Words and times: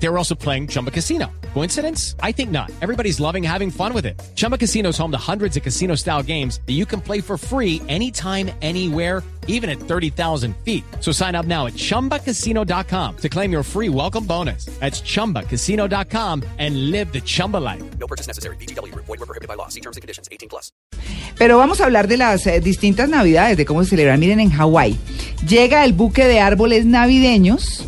They 0.00 0.08
were 0.08 0.18
also 0.18 0.34
playing 0.34 0.68
Chumba 0.68 0.90
Casino. 0.90 1.26
Coincidence? 1.54 2.14
I 2.22 2.32
think 2.32 2.50
not. 2.50 2.70
Everybody's 2.80 3.18
loving 3.18 3.42
having 3.42 3.70
fun 3.70 3.92
with 3.92 4.06
it. 4.06 4.20
Chumba 4.36 4.56
Casino 4.56 4.90
is 4.90 4.98
home 4.98 5.10
to 5.10 5.18
hundreds 5.18 5.56
of 5.56 5.62
casino 5.62 5.96
style 5.96 6.22
games 6.22 6.60
that 6.66 6.74
you 6.74 6.86
can 6.86 7.00
play 7.00 7.20
for 7.20 7.36
free 7.36 7.82
anytime, 7.88 8.50
anywhere, 8.62 9.24
even 9.48 9.68
at 9.68 9.78
30,000 9.80 10.54
feet. 10.58 10.84
So 11.00 11.10
sign 11.10 11.34
up 11.34 11.46
now 11.46 11.66
at 11.66 11.72
chumbacasino.com 11.72 13.16
to 13.16 13.28
claim 13.28 13.50
your 13.50 13.64
free 13.64 13.88
welcome 13.88 14.24
bonus. 14.24 14.66
That's 14.78 15.00
chumbacasino.com 15.00 16.44
and 16.58 16.90
live 16.92 17.12
the 17.12 17.20
Chumba 17.20 17.56
life. 17.56 17.82
No 17.98 18.06
purchase 18.06 18.28
necessary. 18.28 18.56
BGW. 18.56 18.94
Void 18.94 19.08
were 19.08 19.26
prohibited 19.26 19.48
by 19.48 19.54
law. 19.54 19.68
See 19.68 19.80
terms 19.80 19.96
and 19.96 20.02
conditions. 20.02 20.28
18 20.30 20.48
plus. 20.48 20.70
Pero 21.38 21.56
vamos 21.56 21.80
a 21.80 21.84
hablar 21.84 22.08
de 22.08 22.16
las 22.16 22.46
eh, 22.46 22.60
distintas 22.60 23.08
navidades, 23.08 23.56
de 23.56 23.64
cómo 23.64 23.82
se 23.84 23.90
celebran. 23.90 24.20
Miren, 24.20 24.40
en 24.40 24.50
Hawái 24.50 24.96
llega 25.46 25.84
el 25.84 25.92
buque 25.92 26.24
de 26.26 26.40
árboles 26.40 26.84
navideños 26.84 27.84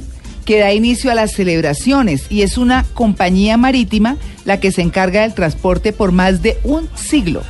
que 0.50 0.58
da 0.58 0.72
inicio 0.72 1.12
a 1.12 1.14
las 1.14 1.30
celebraciones 1.30 2.24
y 2.28 2.42
es 2.42 2.58
una 2.58 2.84
compañía 2.94 3.56
marítima 3.56 4.16
la 4.44 4.58
que 4.58 4.72
se 4.72 4.82
encarga 4.82 5.22
del 5.22 5.32
transporte 5.32 5.92
por 5.92 6.10
más 6.10 6.42
de 6.42 6.58
un 6.64 6.88
siglo. 6.96 7.44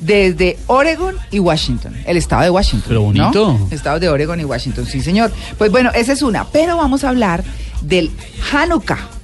Desde 0.00 0.56
Oregon 0.68 1.16
y 1.32 1.40
Washington, 1.40 1.96
el 2.06 2.16
estado 2.16 2.42
de 2.42 2.50
Washington. 2.50 2.84
Pero 2.86 3.02
bonito. 3.02 3.58
¿no? 3.58 3.68
Estados 3.72 4.00
de 4.00 4.08
Oregon 4.08 4.38
y 4.38 4.44
Washington, 4.44 4.86
sí, 4.86 5.00
señor. 5.00 5.32
Pues 5.58 5.72
bueno, 5.72 5.90
esa 5.96 6.12
es 6.12 6.22
una. 6.22 6.44
Pero 6.44 6.76
vamos 6.76 7.02
a 7.02 7.08
hablar 7.08 7.42
del 7.82 8.12
Hanukkah. 8.52 9.17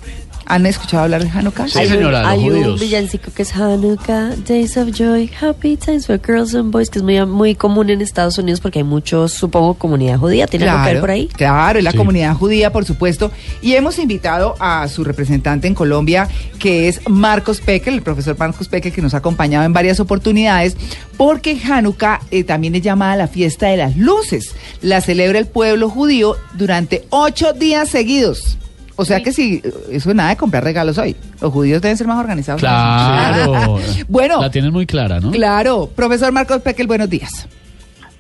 ¿Han 0.47 0.67
escuchado 0.67 1.05
hablar 1.05 1.23
de 1.25 1.31
Hanukkah? 1.31 1.69
Sí, 1.69 1.79
Hay, 1.79 1.87
un, 1.87 1.93
señora, 1.95 2.21
los 2.23 2.31
hay 2.31 2.51
un 2.51 2.79
villancico 2.79 3.31
que 3.35 3.43
es 3.43 3.55
Hanukkah, 3.57 4.37
Days 4.47 4.77
of 4.77 4.91
Joy, 4.93 5.31
Happy 5.41 5.77
Times 5.77 6.07
for 6.07 6.21
Girls 6.25 6.55
and 6.55 6.71
Boys, 6.71 6.91
que 6.91 6.99
es 6.99 7.03
muy, 7.03 7.25
muy 7.27 7.55
común 7.55 7.89
en 7.91 8.01
Estados 8.03 8.37
Unidos 8.39 8.61
porque 8.61 8.81
hay 8.81 8.85
muchos, 8.85 9.33
supongo, 9.33 9.75
comunidad 9.75 10.19
judía. 10.19 10.47
¿Tiene 10.47 10.69
algo 10.69 10.85
que 10.85 10.91
ver 10.93 11.01
por 11.01 11.11
ahí? 11.11 11.29
Claro, 11.29 11.79
es 11.79 11.85
la 11.85 11.93
Sí. 11.93 11.97
comunidad 11.97 12.35
judía, 12.35 12.73
por 12.73 12.85
supuesto. 12.85 13.31
Y 13.63 13.73
hemos 13.75 13.99
invitado 13.99 14.55
a 14.61 14.87
su 14.89 15.03
representante 15.05 15.67
en 15.67 15.75
Colombia, 15.75 16.29
que 16.59 16.89
es 16.89 17.01
Marcos 17.09 17.61
Pekel, 17.61 17.95
el 17.95 18.03
profesor 18.03 18.37
Marcos 18.39 18.69
Pekel, 18.69 18.93
que 18.93 19.01
nos 19.03 19.15
ha 19.15 19.19
acompañado 19.19 19.65
en 19.65 19.73
varias 19.73 19.99
oportunidades, 20.01 20.77
porque 21.17 21.59
Hanukkah 21.65 22.21
eh, 22.31 22.45
también 22.45 22.75
es 22.75 22.83
llamada 22.83 23.17
la 23.17 23.29
fiesta 23.29 23.69
de 23.69 23.77
las 23.79 23.97
luces. 23.97 24.55
La 24.83 25.01
celebra 25.01 25.39
el 25.39 25.47
pueblo 25.47 25.89
judío 25.89 26.37
durante 26.55 27.07
ocho 27.11 27.53
días 27.55 27.89
seguidos. 27.89 28.59
O 28.97 29.05
sea 29.05 29.23
que 29.23 29.33
si 29.33 29.61
eso 29.91 30.11
es 30.11 30.15
nada 30.15 30.31
de 30.31 30.37
comprar 30.37 30.63
regalos 30.63 30.99
hoy. 30.99 31.17
Los 31.41 31.53
judíos 31.53 31.83
deben 31.83 31.97
ser 31.97 32.07
más 32.07 32.19
organizados. 32.19 32.61
Claro. 32.61 33.79
bueno, 34.09 34.41
La 34.41 34.51
tienen 34.51 34.73
muy 34.73 34.87
clara, 34.87 35.19
¿no? 35.21 35.31
claro. 35.31 35.91
Profesor 35.95 36.31
Marcos 36.33 36.63
Pekel, 36.63 36.87
buenos 36.87 37.11
días. 37.11 37.47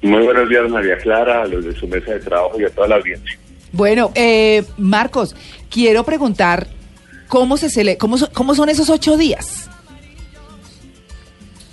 Muy 0.02 0.22
buenos 0.24 0.48
días, 0.48 0.68
María 0.68 0.98
Clara, 0.98 1.42
a 1.42 1.46
los 1.46 1.64
de 1.64 1.74
su 1.74 1.86
mesa 1.88 2.12
de 2.12 2.20
trabajo 2.20 2.60
y 2.60 2.64
a 2.64 2.70
toda 2.70 2.88
la 2.88 2.96
audiencia. 2.96 3.38
Bueno, 3.72 4.10
eh, 4.14 4.62
Marcos, 4.76 5.34
quiero 5.70 6.04
preguntar 6.04 6.66
cómo 7.28 7.56
se 7.56 7.70
cele 7.70 7.96
cómo, 7.96 8.18
so- 8.18 8.30
cómo 8.32 8.54
son 8.54 8.68
esos 8.68 8.90
ocho 8.90 9.16
días. 9.16 9.70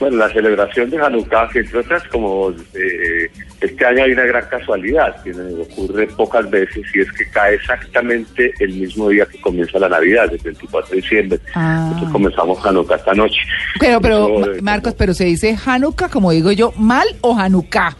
Bueno, 0.02 0.18
la 0.18 0.30
celebración 0.34 0.90
de 0.90 0.98
Hanukkah, 0.98 1.48
entre 1.54 1.78
otras, 1.78 2.02
como 2.08 2.50
eh, 2.74 3.30
este 3.62 3.86
año 3.86 4.04
hay 4.04 4.14
una 4.14 4.24
gran 4.26 4.44
casualidad, 4.50 5.22
que 5.22 5.32
ocurre 5.32 6.08
pocas 6.08 6.50
veces, 6.50 6.84
y 6.96 7.02
es 7.02 7.12
que 7.12 7.30
cae 7.30 7.54
exactamente 7.54 8.52
el 8.60 8.74
mismo 8.74 9.10
día 9.10 9.28
que 9.28 9.40
comienza 9.40 9.78
la 9.78 9.90
Navidad, 9.90 10.26
el 10.34 10.40
24 10.40 10.90
de 10.90 10.96
diciembre. 11.02 11.40
Ah. 11.54 11.84
Entonces 11.90 12.12
comenzamos 12.12 12.66
Hanukkah 12.66 12.96
esta 12.96 13.14
noche. 13.14 13.42
Pero, 13.80 14.02
pero, 14.02 14.54
eh, 14.56 14.60
Marcos, 14.64 14.96
pero 14.98 15.14
se 15.14 15.26
dice 15.26 15.56
Hanukkah, 15.64 16.10
como 16.10 16.32
digo 16.32 16.52
yo, 16.52 16.74
mal 16.78 17.06
o 17.22 17.38
Hanukkah. 17.38 17.96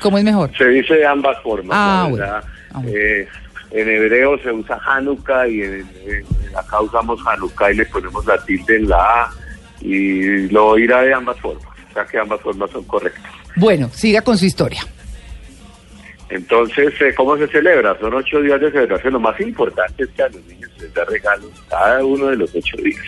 ¿Cómo 0.00 0.18
es 0.18 0.24
mejor? 0.24 0.56
Se 0.56 0.68
dice 0.68 0.94
de 0.94 1.04
ambas 1.06 1.36
formas. 1.42 1.76
Ah, 1.76 2.06
bueno. 2.08 2.24
Ah, 2.28 2.42
bueno. 2.74 2.90
Eh, 2.96 3.26
en 3.72 3.88
hebreo 3.88 4.38
se 4.38 4.52
usa 4.52 4.78
Hanukkah 4.86 5.48
y 5.48 5.62
en, 5.62 5.74
en- 6.06 6.24
acá 6.56 6.80
usamos 6.80 7.18
Hanukkah 7.26 7.72
y 7.72 7.76
le 7.78 7.86
ponemos 7.86 8.24
la 8.24 8.38
tilde 8.44 8.76
en 8.76 8.88
la 8.88 8.96
A 9.24 9.32
y 9.82 10.48
lo 10.48 10.78
irá 10.78 11.02
de 11.02 11.12
ambas 11.14 11.38
formas. 11.40 11.64
O 11.90 11.94
sea 11.94 12.04
que 12.06 12.18
ambas 12.18 12.40
formas 12.40 12.70
son 12.70 12.84
correctas. 12.84 13.32
Bueno, 13.56 13.90
siga 13.92 14.22
con 14.22 14.38
su 14.38 14.46
historia. 14.46 14.82
Entonces, 16.30 16.94
eh, 17.02 17.12
¿cómo 17.14 17.36
se 17.36 17.46
celebra? 17.48 17.94
Son 18.00 18.14
ocho 18.14 18.40
días 18.40 18.58
de 18.58 18.70
celebración. 18.70 19.12
Lo 19.12 19.20
más 19.20 19.38
importante 19.38 20.04
es 20.04 20.08
que 20.10 20.22
a 20.22 20.28
los 20.28 20.42
niños 20.46 20.70
se 20.76 20.84
les 20.84 20.94
da 20.94 21.04
regalos 21.04 21.50
cada 21.68 22.02
uno 22.02 22.28
de 22.28 22.36
los 22.36 22.54
ocho 22.54 22.76
días. 22.78 23.02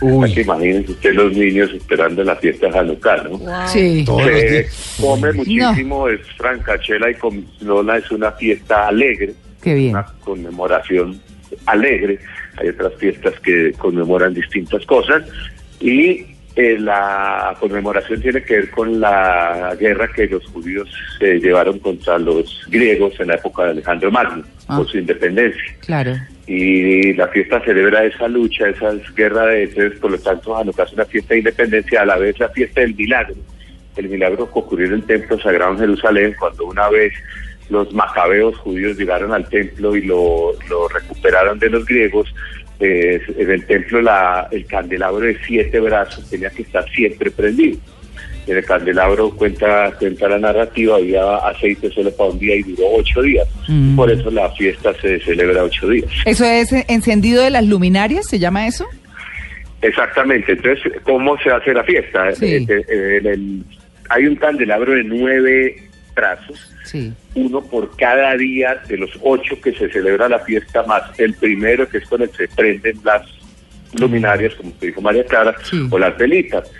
Que 0.00 0.40
imagínense 0.40 0.90
usted 0.90 1.14
los 1.14 1.32
niños 1.32 1.70
esperando 1.72 2.24
la 2.24 2.34
fiesta 2.34 2.66
Hanukkah, 2.74 3.22
¿no? 3.22 3.68
Sí. 3.68 4.04
Se 4.04 4.68
come 5.00 5.32
muchísimo, 5.32 6.08
es 6.08 6.20
francachela 6.36 7.10
y 7.10 7.14
comilona, 7.14 7.98
es 7.98 8.10
una 8.10 8.32
fiesta 8.32 8.88
alegre, 8.88 9.34
Qué 9.62 9.74
bien. 9.74 9.90
una 9.90 10.04
conmemoración 10.24 11.20
alegre. 11.66 12.18
Hay 12.56 12.68
otras 12.68 12.92
fiestas 12.98 13.38
que 13.40 13.72
conmemoran 13.78 14.34
distintas 14.34 14.84
cosas 14.84 15.22
y 15.84 16.26
eh, 16.56 16.76
la 16.78 17.54
conmemoración 17.60 18.20
tiene 18.22 18.42
que 18.42 18.54
ver 18.54 18.70
con 18.70 19.00
la 19.00 19.76
guerra 19.78 20.08
que 20.14 20.26
los 20.28 20.44
judíos 20.46 20.88
se 21.18 21.38
llevaron 21.40 21.78
contra 21.80 22.16
los 22.18 22.62
griegos 22.70 23.12
en 23.20 23.28
la 23.28 23.34
época 23.34 23.64
de 23.64 23.70
Alejandro 23.70 24.10
Magno 24.10 24.44
Ah. 24.66 24.78
por 24.78 24.88
su 24.88 24.96
independencia 24.96 25.62
Claro. 25.80 26.14
y 26.46 27.12
la 27.12 27.28
fiesta 27.28 27.60
celebra 27.66 28.02
esa 28.06 28.28
lucha, 28.28 28.66
esa 28.70 28.92
guerra 29.14 29.44
de 29.46 29.64
entonces, 29.64 29.98
por 30.00 30.10
lo 30.12 30.18
tanto 30.18 30.56
Hanukkah 30.56 30.84
es 30.84 30.92
una 30.94 31.04
fiesta 31.04 31.34
de 31.34 31.40
independencia, 31.40 32.00
a 32.00 32.06
la 32.06 32.16
vez 32.16 32.38
la 32.38 32.48
fiesta 32.48 32.80
del 32.80 32.94
milagro, 32.94 33.34
el 33.96 34.08
milagro 34.08 34.46
que 34.50 34.58
ocurrió 34.58 34.86
en 34.86 34.94
el 34.94 35.02
templo 35.04 35.38
sagrado 35.38 35.72
en 35.72 35.80
Jerusalén 35.80 36.34
cuando 36.38 36.64
una 36.64 36.88
vez 36.88 37.12
los 37.68 37.92
macabeos 37.92 38.56
judíos 38.58 38.96
llegaron 38.96 39.32
al 39.34 39.46
templo 39.50 39.94
y 39.96 40.02
lo, 40.06 40.52
lo 40.70 40.88
recuperaron 40.88 41.58
de 41.58 41.68
los 41.68 41.84
griegos, 41.84 42.34
eh, 42.80 43.20
en 43.38 43.50
el 43.50 43.64
templo 43.66 44.02
la, 44.02 44.48
el 44.50 44.66
candelabro 44.66 45.20
de 45.26 45.36
siete 45.46 45.80
brazos 45.80 46.28
tenía 46.28 46.50
que 46.50 46.62
estar 46.62 46.88
siempre 46.90 47.30
prendido. 47.30 47.78
En 48.46 48.58
el 48.58 48.64
candelabro 48.66 49.30
cuenta, 49.30 49.90
cuenta 49.98 50.28
la 50.28 50.38
narrativa, 50.38 50.96
había 50.96 51.36
aceite 51.36 51.90
solo 51.90 52.14
para 52.14 52.28
un 52.30 52.38
día 52.38 52.56
y 52.56 52.62
duró 52.62 52.82
ocho 52.96 53.22
días. 53.22 53.48
Mm. 53.68 53.96
Por 53.96 54.10
eso 54.10 54.30
la 54.30 54.50
fiesta 54.50 54.92
se 55.00 55.18
celebra 55.20 55.64
ocho 55.64 55.88
días. 55.88 56.10
¿Eso 56.26 56.44
es 56.44 56.70
encendido 56.88 57.42
de 57.42 57.48
las 57.50 57.64
luminarias? 57.64 58.26
¿Se 58.28 58.38
llama 58.38 58.66
eso? 58.66 58.86
Exactamente. 59.80 60.52
Entonces, 60.52 60.92
¿cómo 61.02 61.38
se 61.38 61.50
hace 61.50 61.72
la 61.72 61.84
fiesta? 61.84 62.34
Sí. 62.34 62.46
Eh, 62.46 62.66
eh, 62.68 63.18
en 63.20 63.26
el- 63.26 63.64
hay 64.10 64.26
un 64.26 64.36
candelabro 64.36 64.92
de 64.92 65.04
nueve 65.04 65.76
brazos, 66.14 66.72
Sí. 66.84 67.12
uno 67.34 67.60
por 67.62 67.96
cada 67.96 68.36
día 68.36 68.80
de 68.88 68.96
los 68.98 69.10
ocho 69.22 69.60
que 69.60 69.72
se 69.72 69.88
celebra 69.90 70.28
la 70.28 70.38
fiesta, 70.40 70.82
más 70.84 71.02
el 71.18 71.34
primero 71.34 71.88
que 71.88 71.98
es 71.98 72.06
con 72.08 72.22
el 72.22 72.30
que 72.30 72.46
se 72.46 72.54
prenden 72.54 72.98
las 73.04 73.22
luminarias, 73.98 74.54
como 74.54 74.70
te 74.72 74.86
dijo 74.86 75.00
María 75.00 75.24
Clara, 75.24 75.54
Sí. 75.64 75.86
o 75.90 75.98
las 75.98 76.16
velitas. 76.18 76.70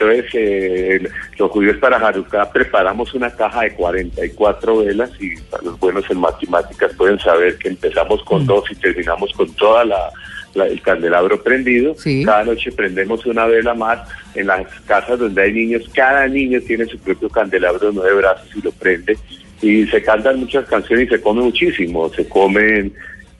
Entonces, 0.00 0.26
eh, 0.34 1.08
los 1.38 1.50
judíos 1.50 1.76
para 1.78 1.96
Hanukkah 1.96 2.52
preparamos 2.52 3.14
una 3.14 3.30
caja 3.30 3.62
de 3.62 3.74
44 3.74 4.84
velas 4.84 5.10
y 5.18 5.36
para 5.50 5.64
los 5.64 5.78
buenos 5.80 6.04
en 6.08 6.18
matemáticas 6.20 6.92
pueden 6.94 7.18
saber 7.18 7.58
que 7.58 7.68
empezamos 7.68 8.22
con 8.22 8.46
dos 8.46 8.70
y 8.70 8.76
terminamos 8.76 9.32
con 9.32 9.52
toda 9.54 9.84
la, 9.84 10.08
la- 10.54 10.66
el 10.66 10.80
candelabro 10.82 11.42
prendido. 11.42 11.94
Sí. 11.96 12.22
Cada 12.24 12.44
noche 12.44 12.72
prendemos 12.72 13.24
una 13.26 13.46
vela 13.46 13.74
más. 13.74 14.00
En 14.34 14.46
las 14.46 14.66
casas 14.86 15.18
donde 15.18 15.42
hay 15.42 15.52
niños, 15.52 15.88
cada 15.94 16.26
niño 16.28 16.60
tiene 16.66 16.84
su 16.86 16.98
propio 16.98 17.28
candelabro 17.28 17.88
de 17.88 17.94
nueve 17.94 18.14
brazos 18.16 18.48
y 18.56 18.62
lo 18.62 18.72
prende. 18.72 19.16
Y 19.60 19.86
se 19.86 20.02
cantan 20.02 20.38
muchas 20.40 20.66
canciones 20.66 21.06
y 21.06 21.10
se 21.10 21.20
come 21.20 21.42
muchísimo. 21.42 22.08
Se 22.10 22.28
comen 22.28 22.92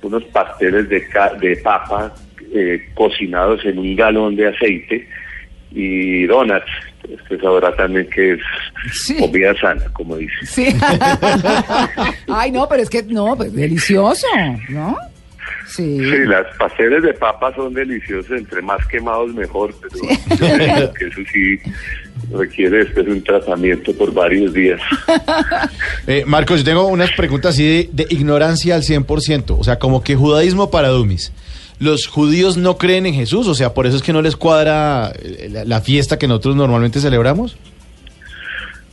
unos 0.03 0.25
pasteles 0.25 0.89
de, 0.89 1.07
ca- 1.09 1.35
de 1.35 1.57
papa 1.57 2.13
eh, 2.55 2.89
cocinados 2.95 3.65
en 3.65 3.79
un 3.79 3.95
galón 3.95 4.35
de 4.37 4.49
aceite 4.49 5.07
y 5.73 6.25
donuts. 6.27 6.65
Usted 7.09 7.41
sabrá 7.41 7.75
también 7.77 8.09
que 8.11 8.33
es 8.35 8.41
Sí. 8.93 9.17
comida 9.19 9.55
sana, 9.61 9.85
como 9.93 10.17
dice. 10.17 10.35
Sí. 10.47 10.67
Ay, 12.29 12.51
no, 12.51 12.69
pero 12.69 12.83
es 12.83 12.91
que 12.91 13.03
no, 13.03 13.37
pues 13.37 13.53
delicioso, 13.55 14.27
¿no? 14.69 14.97
Sí. 15.67 15.99
Sí, 15.99 16.25
las 16.27 16.47
pasteles 16.57 17.03
de 17.03 17.15
papa 17.15 17.55
son 17.55 17.75
deliciosos, 17.75 18.31
entre 18.31 18.63
más 18.63 18.87
quemados 18.87 19.33
mejor, 19.35 19.75
pero 19.81 20.93
que 20.95 21.07
eso 21.07 21.21
sí 21.33 21.61
requiere 22.33 22.79
después 22.85 23.07
un 23.07 23.23
tratamiento 23.23 23.93
por 23.95 24.13
varios 24.13 24.53
días. 24.53 24.81
Eh, 26.07 26.25
Marcos, 26.27 26.61
yo 26.61 26.65
tengo 26.65 26.87
unas 26.87 27.13
preguntas 27.13 27.55
así 27.55 27.67
de, 27.67 27.91
de 27.93 28.07
ignorancia 28.09 28.75
al 28.75 28.83
100%, 28.83 29.57
o 29.59 29.63
sea, 29.63 29.79
como 29.79 30.03
que 30.03 30.17
judaísmo 30.17 30.71
para 30.71 30.89
dummies. 30.89 31.33
Los 31.79 32.07
judíos 32.07 32.57
no 32.57 32.79
creen 32.79 33.05
en 33.05 33.15
Jesús, 33.15 33.47
o 33.47 33.55
sea, 33.55 33.75
por 33.75 33.87
eso 33.87 33.99
es 33.99 34.03
que 34.03 34.15
no 34.15 34.23
les 34.23 34.35
cuadra 34.35 35.13
eh, 35.23 35.49
la, 35.53 35.65
la 35.67 35.81
fiesta 35.83 36.19
que 36.19 36.27
nosotros 36.27 36.57
normalmente 36.57 37.01
celebramos. 37.01 37.59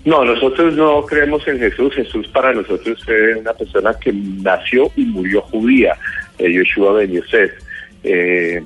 No, 0.06 0.24
nosotros 0.24 0.76
no 0.76 1.04
creemos 1.04 1.46
en 1.48 1.58
Jesús. 1.58 1.94
Jesús 1.96 2.28
para 2.28 2.54
nosotros 2.54 3.04
fue 3.04 3.36
una 3.36 3.54
persona 3.54 3.92
que 4.00 4.14
nació 4.14 4.92
y 4.96 5.04
murió 5.06 5.42
judía, 5.42 5.98
eh, 6.40 6.50
Yeshua 6.52 6.94
Ben 6.94 7.12
Yosef. 7.12 7.52
Eh, 8.04 8.62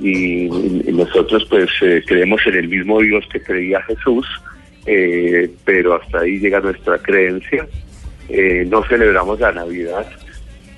y, 0.00 0.46
y 0.46 0.92
nosotros 0.92 1.46
pues 1.48 1.70
eh, 1.82 2.02
creemos 2.06 2.40
en 2.46 2.54
el 2.56 2.68
mismo 2.68 3.00
Dios 3.00 3.24
que 3.32 3.40
creía 3.40 3.80
Jesús, 3.82 4.26
eh, 4.86 5.48
pero 5.64 5.94
hasta 5.94 6.20
ahí 6.20 6.38
llega 6.38 6.60
nuestra 6.60 6.98
creencia. 6.98 7.66
Eh, 8.28 8.64
no 8.68 8.82
celebramos 8.84 9.38
la 9.38 9.52
Navidad 9.52 10.06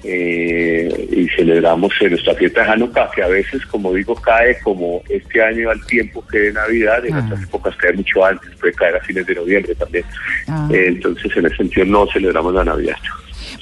eh, 0.05 1.09
y 1.11 1.29
celebramos 1.31 1.93
en 2.01 2.11
nuestra 2.11 2.35
fiesta 2.35 2.63
de 2.65 2.71
Hanukkah, 2.73 3.11
que 3.15 3.23
a 3.23 3.29
veces, 3.29 3.65
como 3.67 3.93
digo, 3.95 4.15
cae 4.17 4.59
como 4.61 5.03
este 5.09 5.43
año 5.43 5.71
al 5.71 5.85
tiempo 5.87 6.25
que 6.31 6.39
de 6.39 6.53
Navidad, 6.53 7.05
en 7.07 7.15
Ah. 7.15 7.25
otras 7.27 7.43
épocas 7.43 7.77
cae 7.77 7.93
mucho 7.95 8.25
antes, 8.25 8.51
puede 8.61 8.73
caer 8.75 8.97
a 8.97 9.01
fines 9.01 9.27
de 9.27 9.35
noviembre 9.35 9.75
también. 9.75 10.05
Ah. 10.49 10.69
Eh, 10.73 10.85
entonces, 10.89 11.35
en 11.37 11.47
ese 11.47 11.57
sentido, 11.57 11.87
no 11.87 12.07
celebramos 12.13 12.55
la 12.55 12.65
Navidad. 12.65 12.97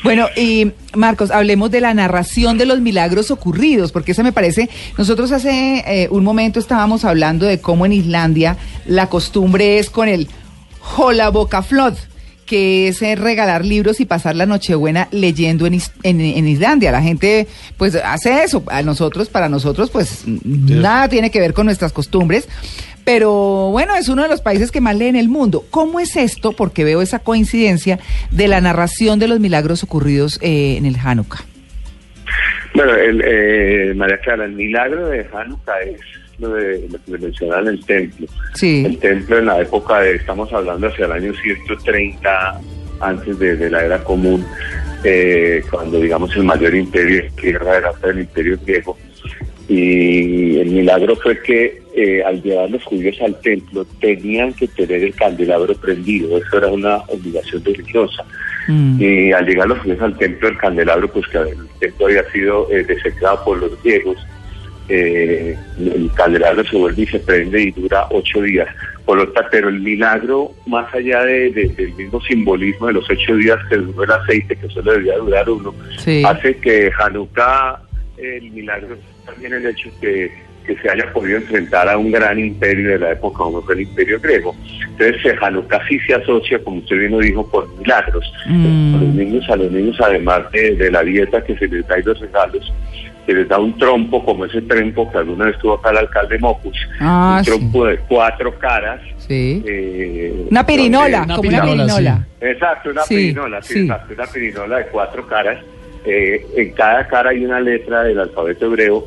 Bueno, 0.04 0.28
y 0.36 0.70
Marcos, 0.94 1.30
hablemos 1.30 1.70
de 1.70 1.80
la 1.80 1.94
narración 1.94 2.58
de 2.58 2.66
los 2.66 2.78
milagros 2.80 3.30
ocurridos, 3.30 3.90
porque 3.90 4.12
eso 4.12 4.22
me 4.22 4.32
parece, 4.32 4.68
nosotros 4.98 5.32
hace 5.32 5.82
eh, 5.86 6.08
un 6.10 6.22
momento 6.22 6.60
estábamos 6.60 7.06
hablando 7.06 7.46
de 7.46 7.58
cómo 7.58 7.86
en 7.86 7.94
Islandia 7.94 8.58
la 8.84 9.08
costumbre 9.08 9.78
es 9.78 9.88
con 9.88 10.08
el 10.08 10.28
Holabokaflod, 10.98 11.94
que 12.44 12.88
es 12.88 13.00
eh, 13.00 13.14
regalar 13.16 13.64
libros 13.64 13.98
y 14.00 14.04
pasar 14.04 14.36
la 14.36 14.44
Nochebuena 14.44 15.08
leyendo 15.10 15.66
en, 15.66 15.80
en, 16.02 16.20
en 16.20 16.48
Islandia. 16.48 16.92
La 16.92 17.00
gente 17.00 17.48
pues 17.78 17.94
hace 17.94 18.44
eso, 18.44 18.62
a 18.66 18.82
nosotros, 18.82 19.30
para 19.30 19.48
nosotros 19.48 19.88
pues 19.88 20.24
nada 20.26 21.08
tiene 21.08 21.30
que 21.30 21.40
ver 21.40 21.54
con 21.54 21.64
nuestras 21.64 21.94
costumbres. 21.94 22.46
Pero 23.04 23.70
bueno, 23.70 23.94
es 23.96 24.08
uno 24.08 24.22
de 24.22 24.28
los 24.28 24.40
países 24.40 24.70
que 24.70 24.80
más 24.80 24.96
lee 24.96 25.06
en 25.06 25.16
el 25.16 25.28
mundo. 25.28 25.64
¿Cómo 25.70 26.00
es 26.00 26.16
esto? 26.16 26.52
Porque 26.52 26.84
veo 26.84 27.02
esa 27.02 27.18
coincidencia 27.18 27.98
de 28.30 28.48
la 28.48 28.60
narración 28.60 29.18
de 29.18 29.28
los 29.28 29.40
milagros 29.40 29.82
ocurridos 29.82 30.38
eh, 30.42 30.76
en 30.78 30.86
el 30.86 30.96
Hanukkah. 30.96 31.44
Bueno, 32.74 32.94
el, 32.94 33.22
eh, 33.24 33.92
María 33.94 34.18
Clara, 34.18 34.44
el 34.46 34.52
milagro 34.52 35.08
de 35.08 35.26
Hanukkah 35.32 35.80
es 35.82 36.00
lo, 36.38 36.54
de, 36.54 36.88
lo 36.88 37.18
que 37.18 37.44
en 37.46 37.68
el 37.68 37.84
templo. 37.84 38.26
Sí. 38.54 38.84
El 38.84 38.98
templo 38.98 39.38
en 39.38 39.46
la 39.46 39.60
época 39.60 40.00
de, 40.00 40.16
estamos 40.16 40.52
hablando 40.52 40.88
hacia 40.88 41.04
el 41.04 41.12
año 41.12 41.32
130 41.34 42.60
antes 43.00 43.38
de, 43.38 43.56
de 43.56 43.70
la 43.70 43.84
era 43.84 44.02
común, 44.02 44.44
eh, 45.04 45.62
cuando 45.70 46.00
digamos 46.00 46.34
el 46.36 46.44
mayor 46.44 46.74
imperio 46.74 47.22
de 47.22 47.30
tierra 47.30 47.76
era 47.76 47.92
el 48.02 48.20
imperio 48.20 48.58
griego. 48.64 48.96
Y 49.68 50.58
el 50.58 50.70
milagro 50.70 51.16
fue 51.16 51.40
que 51.42 51.82
eh, 51.96 52.22
al 52.24 52.42
llevar 52.42 52.70
los 52.70 52.84
judíos 52.84 53.16
al 53.22 53.40
templo 53.40 53.86
tenían 54.00 54.52
que 54.52 54.66
tener 54.68 55.02
el 55.04 55.14
candelabro 55.14 55.74
prendido, 55.74 56.36
eso 56.38 56.58
era 56.58 56.66
una 56.68 56.96
obligación 57.08 57.64
religiosa. 57.64 58.24
Mm. 58.68 59.00
Y 59.02 59.32
al 59.32 59.46
llegar 59.46 59.68
los 59.68 59.78
judíos 59.78 60.02
al 60.02 60.16
templo, 60.18 60.48
el 60.48 60.58
candelabro, 60.58 61.08
pues 61.10 61.26
que 61.28 61.38
el 61.38 61.56
templo 61.80 62.06
había 62.06 62.30
sido 62.30 62.70
eh, 62.70 62.84
desecrado 62.84 63.42
por 63.44 63.58
los 63.58 63.82
griegos, 63.82 64.16
eh, 64.88 65.56
el 65.78 66.10
candelabro 66.14 66.62
se 66.64 66.76
vuelve 66.76 67.02
y 67.02 67.06
se 67.06 67.18
prende 67.20 67.62
y 67.62 67.70
dura 67.70 68.06
ocho 68.10 68.42
días. 68.42 68.68
Por 69.06 69.18
lo 69.18 69.28
tanto, 69.28 69.48
pero 69.52 69.68
el 69.68 69.80
milagro, 69.80 70.52
más 70.66 70.92
allá 70.94 71.22
de- 71.24 71.50
de- 71.50 71.68
del 71.68 71.94
mismo 71.94 72.20
simbolismo 72.22 72.88
de 72.88 72.94
los 72.94 73.08
ocho 73.10 73.36
días 73.36 73.58
que 73.70 73.76
duró 73.76 74.02
el 74.04 74.10
aceite, 74.12 74.56
que 74.56 74.68
solo 74.68 74.92
debía 74.92 75.16
durar 75.18 75.48
uno, 75.48 75.74
Sí. 75.98 76.22
hace 76.26 76.56
que 76.56 76.90
Hanukkah, 76.98 77.80
el 78.18 78.50
milagro, 78.52 78.96
también 79.26 79.54
el 79.54 79.66
hecho 79.66 79.90
que, 80.00 80.30
que 80.66 80.76
se 80.76 80.90
haya 80.90 81.12
podido 81.12 81.38
enfrentar 81.38 81.88
a 81.88 81.98
un 81.98 82.10
gran 82.10 82.38
imperio 82.38 82.90
de 82.90 82.98
la 82.98 83.12
época, 83.12 83.38
como 83.38 83.60
fue 83.62 83.74
el 83.74 83.80
imperio 83.82 84.18
griego. 84.20 84.54
Entonces, 84.98 85.34
Hanukkah 85.42 85.80
sí 85.88 85.98
se 86.06 86.14
asocia, 86.14 86.58
como 86.62 86.78
usted 86.78 86.96
bien 86.98 87.12
lo 87.12 87.18
dijo, 87.18 87.48
por 87.50 87.68
milagros. 87.78 88.24
Mm. 88.46 88.94
A 88.94 88.98
los 88.98 89.14
niños, 89.14 89.50
a 89.50 89.56
los 89.56 89.70
niños 89.72 89.96
además 90.00 90.50
de, 90.52 90.76
de 90.76 90.90
la 90.90 91.02
dieta 91.02 91.42
que 91.44 91.56
se 91.58 91.66
les 91.66 91.86
da 91.88 91.98
y 91.98 92.02
los 92.02 92.18
regalos, 92.20 92.72
se 93.26 93.32
les 93.34 93.48
da 93.48 93.58
un 93.58 93.76
trompo, 93.78 94.22
como 94.24 94.44
ese 94.44 94.60
trompo 94.62 95.10
que 95.10 95.18
alguna 95.18 95.46
vez 95.46 95.58
tuvo 95.58 95.74
acá 95.74 95.90
el 95.90 95.96
alcalde 95.98 96.38
Mocus, 96.38 96.76
Ah, 97.00 97.36
un 97.38 97.44
sí. 97.44 97.50
trompo 97.50 97.86
de 97.86 97.96
cuatro 97.98 98.54
caras. 98.58 99.00
Sí. 99.16 99.62
eh, 99.66 100.46
Una 100.50 100.64
pirinola, 100.66 101.24
donde- 101.26 101.32
Una 101.32 101.36
como 101.36 101.48
una 101.48 101.62
pirinola. 101.86 102.26
Exacto, 102.40 102.90
una 102.90 103.02
Sí, 103.02 103.14
pirinola, 103.16 103.62
sí, 103.62 103.72
sí. 103.74 103.80
exacto, 103.80 104.14
una 104.14 104.26
pirinola 104.26 104.76
de 104.78 104.86
cuatro 104.86 105.26
caras. 105.26 105.58
Eh, 106.04 106.46
en 106.56 106.72
cada 106.72 107.06
cara 107.06 107.30
hay 107.30 107.44
una 107.44 107.60
letra 107.60 108.02
del 108.02 108.20
alfabeto 108.20 108.66
hebreo 108.66 109.06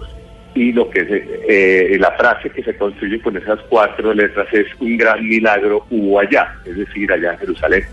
y 0.55 0.71
lo 0.71 0.89
que 0.89 1.05
se, 1.05 1.43
eh, 1.47 1.97
la 1.99 2.11
frase 2.13 2.49
que 2.49 2.63
se 2.63 2.75
construye 2.75 3.21
con 3.21 3.37
esas 3.37 3.59
cuatro 3.69 4.13
letras 4.13 4.47
es 4.51 4.65
un 4.79 4.97
gran 4.97 5.27
milagro 5.27 5.85
hubo 5.91 6.19
allá, 6.19 6.55
es 6.65 6.75
decir, 6.75 7.11
allá 7.11 7.33
en 7.33 7.39
Jerusalén. 7.39 7.83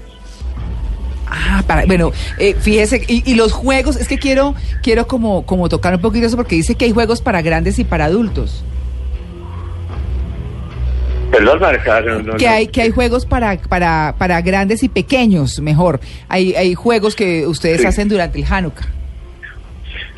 Ah, 1.27 1.62
bueno, 1.87 2.12
eh, 2.39 2.55
fíjese, 2.55 3.03
y, 3.09 3.31
y 3.31 3.35
los 3.35 3.53
juegos, 3.53 3.97
es 3.97 4.09
que 4.09 4.19
quiero, 4.19 4.55
quiero 4.83 5.06
como, 5.06 5.45
como 5.45 5.69
tocar 5.69 5.95
un 5.95 6.01
poquito 6.01 6.27
eso 6.27 6.37
porque 6.37 6.56
dice 6.56 6.75
que 6.75 6.87
hay 6.87 6.93
juegos 6.93 7.21
para 7.21 7.43
grandes 7.43 7.79
y 7.79 7.85
para 7.85 8.06
adultos. 8.06 8.65
Perdón, 11.36 11.60
Marca, 11.60 12.00
no, 12.00 12.22
no, 12.22 12.34
que 12.34 12.48
hay 12.48 12.66
que 12.69 12.82
hay 12.82 12.90
juegos 12.90 13.26
para 13.26 13.56
para 13.58 14.14
para 14.19 14.40
grandes 14.40 14.82
y 14.82 14.88
pequeños 14.88 15.60
mejor 15.60 16.00
hay 16.28 16.54
hay 16.54 16.75
juegos 16.75 17.14
que 17.16 17.46
ustedes 17.46 17.81
Sí. 17.82 17.86
hacen 17.86 18.08
durante 18.08 18.38
el 18.38 18.44
Hanukkah 18.48 18.86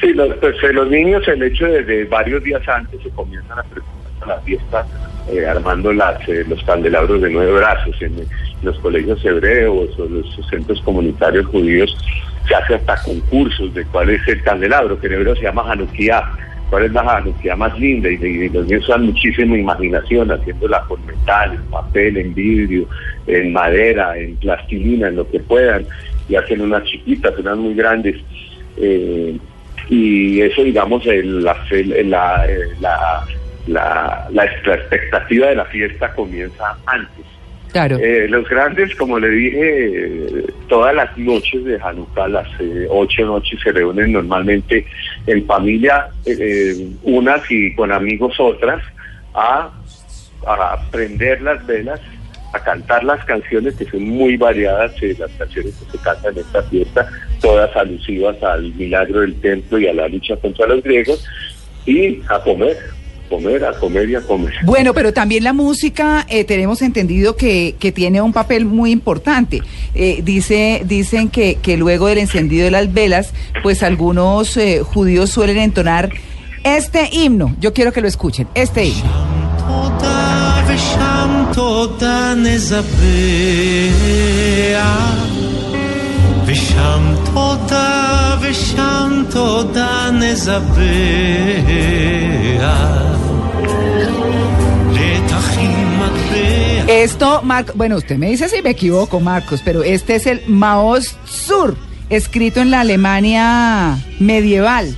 Sí, 0.00 0.12
los, 0.12 0.34
pues, 0.36 0.54
eh, 0.62 0.72
los 0.74 0.90
niños, 0.90 1.26
el 1.26 1.42
hecho 1.42 1.64
de, 1.66 1.82
de 1.82 2.04
varios 2.04 2.42
días 2.44 2.60
antes 2.68 3.00
se 3.02 3.08
comienzan 3.10 3.58
a 3.58 3.62
preparar 3.62 3.94
para 4.20 4.36
la 4.36 4.40
fiesta, 4.42 4.86
eh, 5.32 5.46
armando 5.46 5.90
las, 5.92 6.20
eh, 6.28 6.44
los 6.46 6.62
candelabros 6.64 7.22
de 7.22 7.30
nueve 7.30 7.52
brazos 7.52 7.94
en, 8.02 8.18
eh, 8.18 8.26
los 8.62 8.78
colegios 8.80 9.24
hebreos 9.24 9.88
o 9.98 10.04
los 10.04 10.26
centros 10.50 10.82
comunitarios 10.82 11.46
judíos. 11.46 11.96
Se 12.46 12.54
hace 12.54 12.74
hasta 12.74 12.96
concursos 13.04 13.72
de 13.72 13.84
cuál 13.86 14.10
es 14.10 14.20
el 14.28 14.42
candelabro, 14.42 15.00
que 15.00 15.06
en 15.06 15.14
hebreo 15.14 15.34
se 15.34 15.42
llama 15.44 15.64
Hanukkah. 15.72 16.36
¿Cuál 16.68 16.84
es 16.86 16.92
la 16.92 17.00
Hanukkah 17.02 17.56
más 17.56 17.78
linda? 17.78 18.10
Y, 18.10 18.14
y 18.14 18.48
los 18.48 18.66
niños 18.66 18.84
usan 18.84 19.06
muchísima 19.06 19.56
imaginación 19.56 20.30
haciéndola 20.30 20.82
con 20.88 21.04
metal, 21.06 21.54
en 21.54 21.64
papel, 21.66 22.16
en 22.16 22.34
vidrio, 22.34 22.88
en 23.26 23.52
madera, 23.52 24.18
en 24.18 24.36
plastilina, 24.36 25.08
en 25.08 25.16
lo 25.16 25.28
que 25.30 25.40
puedan. 25.40 25.86
Y 26.28 26.34
hacen 26.34 26.60
unas 26.60 26.82
chiquitas, 26.84 27.34
unas 27.38 27.56
muy 27.56 27.74
grandes. 27.74 28.16
Eh, 28.76 29.38
y 29.88 30.40
eso 30.40 30.62
digamos 30.64 31.06
el- 31.06 31.42
la, 31.44 31.56
el- 31.70 31.92
eh, 31.92 32.04
la, 32.04 33.24
la, 33.66 34.26
la 34.30 34.44
expectativa 34.44 35.48
de 35.48 35.56
la 35.56 35.64
fiesta 35.66 36.12
comienza 36.14 36.64
antes. 36.86 37.26
Eh, 38.00 38.26
los 38.28 38.48
grandes, 38.48 38.94
como 38.96 39.18
le 39.18 39.28
dije, 39.28 40.44
todas 40.68 40.94
las 40.94 41.16
noches 41.18 41.64
de 41.64 41.78
Hanukkah, 41.80 42.28
las 42.28 42.48
eh, 42.60 42.86
ocho 42.88 43.26
noches 43.26 43.60
se 43.62 43.72
reúnen 43.72 44.12
normalmente 44.12 44.86
en 45.26 45.44
familia, 45.46 46.08
eh, 46.24 46.88
unas 47.02 47.42
y 47.50 47.74
con 47.74 47.92
amigos 47.92 48.34
otras, 48.38 48.82
a, 49.34 49.70
a 50.46 50.90
prender 50.90 51.42
las 51.42 51.64
velas, 51.66 52.00
a 52.52 52.60
cantar 52.60 53.04
las 53.04 53.24
canciones 53.24 53.74
que 53.74 53.84
son 53.84 54.02
muy 54.02 54.36
variadas, 54.36 54.92
eh, 55.02 55.14
las 55.18 55.30
canciones 55.32 55.74
que 55.74 55.98
se 55.98 56.02
cantan 56.02 56.32
en 56.34 56.40
esta 56.40 56.62
fiesta, 56.64 57.08
todas 57.40 57.74
alusivas 57.76 58.42
al 58.42 58.72
milagro 58.74 59.20
del 59.20 59.34
templo 59.40 59.78
y 59.78 59.86
a 59.88 59.94
la 59.94 60.08
lucha 60.08 60.36
contra 60.36 60.66
los 60.66 60.82
griegos, 60.82 61.24
y 61.84 62.20
a 62.28 62.40
comer, 62.40 62.76
comer, 63.29 63.63
a 63.63 63.71
comer 63.79 64.09
y 64.09 64.15
a 64.15 64.21
comer. 64.21 64.53
bueno 64.63 64.93
pero 64.93 65.13
también 65.13 65.43
la 65.43 65.53
música 65.53 66.25
eh, 66.29 66.43
tenemos 66.43 66.81
entendido 66.81 67.35
que, 67.35 67.75
que 67.79 67.91
tiene 67.91 68.21
un 68.21 68.33
papel 68.33 68.65
muy 68.65 68.91
importante 68.91 69.61
Eh, 69.93 70.21
dice 70.23 70.83
dicen 70.85 71.29
que 71.29 71.55
que 71.55 71.75
luego 71.75 72.07
del 72.07 72.17
encendido 72.17 72.65
de 72.65 72.71
las 72.71 72.93
velas 72.93 73.33
pues 73.61 73.83
algunos 73.83 74.55
eh, 74.57 74.81
judíos 74.83 75.29
suelen 75.29 75.57
entonar 75.57 76.09
este 76.63 77.09
himno 77.11 77.55
yo 77.59 77.73
quiero 77.73 77.91
que 77.91 78.01
lo 78.01 78.07
escuchen 78.07 78.47
este 78.55 78.85
himno 78.85 79.31
תודה 87.33 88.37
ושם 88.41 89.23
תודה 89.29 90.09
נזבח 90.11 91.21
Esto, 96.96 97.42
Marco, 97.42 97.74
bueno, 97.74 97.96
usted 97.96 98.16
me 98.16 98.30
dice 98.30 98.48
si 98.48 98.62
me 98.62 98.70
equivoco, 98.70 99.20
Marcos, 99.20 99.60
pero 99.62 99.82
este 99.82 100.14
es 100.14 100.26
el 100.26 100.40
Maoz 100.46 101.18
Sur, 101.26 101.76
escrito 102.08 102.60
en 102.60 102.70
la 102.70 102.80
Alemania 102.80 103.98
medieval. 104.18 104.96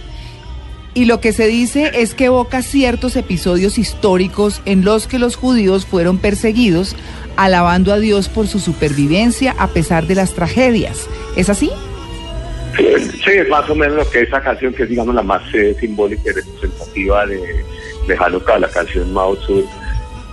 Y 0.94 1.06
lo 1.06 1.20
que 1.20 1.32
se 1.32 1.48
dice 1.48 1.90
es 1.94 2.14
que 2.14 2.26
evoca 2.26 2.62
ciertos 2.62 3.16
episodios 3.16 3.78
históricos 3.78 4.62
en 4.64 4.84
los 4.84 5.08
que 5.08 5.18
los 5.18 5.34
judíos 5.34 5.86
fueron 5.86 6.18
perseguidos, 6.18 6.94
alabando 7.36 7.92
a 7.92 7.98
Dios 7.98 8.28
por 8.28 8.46
su 8.46 8.60
supervivencia 8.60 9.56
a 9.58 9.66
pesar 9.66 10.06
de 10.06 10.14
las 10.14 10.34
tragedias. 10.34 11.08
¿Es 11.36 11.50
así? 11.50 11.72
Sí, 12.76 13.30
es 13.32 13.48
más 13.48 13.68
o 13.68 13.74
menos 13.74 13.96
lo 13.96 14.08
que 14.08 14.20
esa 14.20 14.40
canción, 14.40 14.72
que 14.72 14.84
es 14.84 14.88
digamos 14.88 15.16
la 15.16 15.22
más 15.22 15.42
eh, 15.52 15.76
simbólica 15.80 16.30
y 16.30 16.32
representativa 16.32 17.26
de, 17.26 17.40
de 18.06 18.16
Hanukkah, 18.16 18.60
la 18.60 18.68
canción 18.68 19.12
Mao 19.12 19.34
Zedong. 19.44 19.77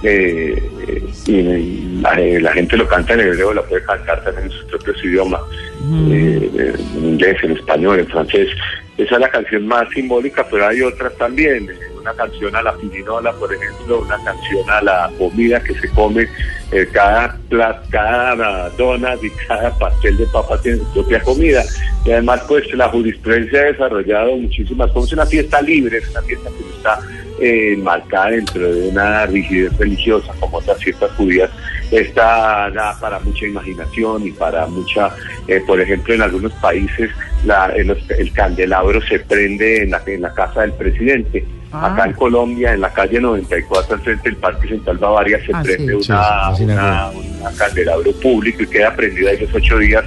Eh, 0.03 0.61
eh, 0.87 1.03
y 1.25 2.01
la, 2.01 2.19
eh, 2.19 2.39
la 2.39 2.51
gente 2.51 2.77
lo 2.77 2.87
canta 2.87 3.13
en 3.13 3.21
hebreo, 3.21 3.53
la 3.53 3.63
puede 3.63 3.83
cantar 3.83 4.23
también 4.23 4.45
en 4.45 4.51
sus 4.51 4.65
propios 4.65 5.03
idiomas, 5.03 5.41
eh, 6.11 6.73
en 6.95 7.05
inglés, 7.05 7.37
en 7.43 7.51
español, 7.53 7.99
en 7.99 8.07
francés. 8.07 8.49
Esa 8.97 9.15
es 9.15 9.21
la 9.21 9.29
canción 9.29 9.67
más 9.67 9.89
simbólica, 9.89 10.45
pero 10.49 10.67
hay 10.67 10.81
otras 10.81 11.15
también. 11.17 11.69
Eh, 11.69 11.75
una 11.99 12.13
canción 12.13 12.55
a 12.55 12.61
la 12.61 12.73
pirinola, 12.73 13.33
por 13.33 13.51
ejemplo, 13.51 14.01
una 14.01 14.23
canción 14.23 14.69
a 14.69 14.81
la 14.81 15.11
comida 15.17 15.59
que 15.63 15.73
se 15.73 15.89
come, 15.89 16.27
eh, 16.71 16.87
cada 16.91 17.35
plat, 17.49 17.89
cada 17.89 18.69
dona 18.71 19.15
y 19.23 19.29
cada 19.47 19.75
pastel 19.79 20.17
de 20.17 20.27
papa 20.27 20.61
tiene 20.61 20.77
su 20.77 20.93
propia 20.93 21.19
comida. 21.21 21.63
Y 22.05 22.11
además, 22.11 22.43
pues 22.47 22.71
la 22.75 22.89
jurisprudencia 22.89 23.59
ha 23.59 23.63
desarrollado 23.63 24.37
muchísimas 24.37 24.91
cosas. 24.91 25.07
Es 25.07 25.13
una 25.13 25.25
fiesta 25.25 25.61
libre, 25.63 25.97
es 25.97 26.09
una 26.11 26.21
fiesta 26.21 26.49
que 26.51 26.63
no 26.63 26.75
está 26.77 26.99
eh, 27.39 27.77
marcada 27.81 28.31
dentro 28.31 28.73
de 28.73 28.89
una 28.89 29.25
rigidez 29.25 29.77
religiosa 29.77 30.33
como 30.39 30.57
otras 30.57 30.77
fiestas 30.83 31.11
judías. 31.11 31.49
Está 31.91 32.69
da 32.71 32.97
para 32.99 33.19
mucha 33.19 33.45
imaginación 33.45 34.25
y 34.27 34.31
para 34.31 34.65
mucha, 34.67 35.11
eh, 35.47 35.61
por 35.67 35.79
ejemplo, 35.79 36.13
en 36.13 36.21
algunos 36.23 36.51
países 36.53 37.11
la- 37.45 37.67
el 37.75 38.31
candelabro 38.33 38.99
se 39.01 39.19
prende 39.19 39.83
en 39.83 39.91
la, 39.91 40.01
en 40.07 40.21
la 40.21 40.33
casa 40.33 40.61
del 40.61 40.73
presidente. 40.73 41.45
Ah. 41.71 41.93
Acá 41.93 42.05
en 42.05 42.13
Colombia, 42.13 42.73
en 42.73 42.81
la 42.81 42.91
calle 42.91 43.19
94, 43.19 43.95
al 43.95 44.01
frente 44.01 44.29
del 44.29 44.37
Parque 44.37 44.67
Central 44.67 44.97
Bavaria, 44.97 45.39
se 45.45 45.51
Ah, 45.53 45.61
prende 45.61 45.93
sí. 46.01 46.09
una, 46.11 46.55
Sí, 46.55 46.63
una, 46.63 47.09
una 47.11 47.51
candelabro 47.57 48.11
público 48.13 48.63
y 48.63 48.67
queda 48.67 48.95
prendido 48.95 49.29
ahí 49.29 49.37
los 49.39 49.53
ocho 49.53 49.77
días. 49.77 50.05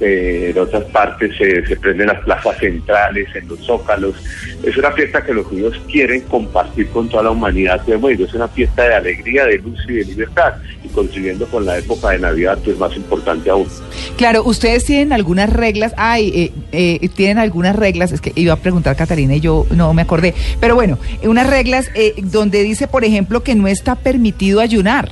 Eh, 0.00 0.52
en 0.54 0.58
otras 0.58 0.84
partes 0.84 1.36
se, 1.36 1.66
se 1.66 1.76
prenden 1.76 2.08
las 2.08 2.22
plazas 2.22 2.58
centrales, 2.58 3.28
en 3.34 3.48
los 3.48 3.60
zócalos. 3.60 4.14
Es 4.62 4.76
una 4.76 4.90
fiesta 4.92 5.24
que 5.24 5.32
los 5.32 5.46
judíos 5.46 5.80
quieren 5.90 6.20
compartir 6.22 6.88
con 6.88 7.08
toda 7.08 7.24
la 7.24 7.30
humanidad. 7.30 7.82
Bueno, 7.98 8.24
es 8.24 8.34
una 8.34 8.48
fiesta 8.48 8.88
de 8.88 8.94
alegría, 8.94 9.46
de 9.46 9.58
luz 9.58 9.78
y 9.88 9.94
de 9.94 10.04
libertad. 10.04 10.54
Y 10.84 10.88
coincidiendo 10.88 11.46
con 11.46 11.64
la 11.64 11.78
época 11.78 12.10
de 12.10 12.18
Navidad, 12.18 12.58
pues 12.64 12.78
más 12.78 12.94
importante 12.96 13.48
aún. 13.48 13.68
Claro, 14.16 14.44
ustedes 14.44 14.84
tienen 14.84 15.12
algunas 15.12 15.50
reglas. 15.50 15.94
Ay, 15.96 16.52
eh, 16.72 16.98
eh, 17.02 17.08
tienen 17.14 17.38
algunas 17.38 17.76
reglas. 17.76 18.12
Es 18.12 18.20
que 18.20 18.32
iba 18.34 18.52
a 18.52 18.56
preguntar 18.56 18.96
Catalina 18.96 19.36
y 19.36 19.40
yo 19.40 19.66
no 19.70 19.94
me 19.94 20.02
acordé. 20.02 20.34
Pero 20.60 20.74
bueno, 20.74 20.98
unas 21.22 21.48
reglas 21.48 21.90
eh, 21.94 22.14
donde 22.18 22.62
dice, 22.62 22.86
por 22.88 23.04
ejemplo, 23.04 23.42
que 23.42 23.54
no 23.54 23.66
está 23.66 23.94
permitido 23.94 24.60
ayunar. 24.60 25.08